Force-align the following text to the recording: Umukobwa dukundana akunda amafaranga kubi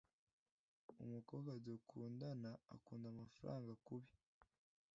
Umukobwa 1.05 1.51
dukundana 1.65 2.51
akunda 2.75 3.07
amafaranga 3.09 3.71
kubi 3.85 4.13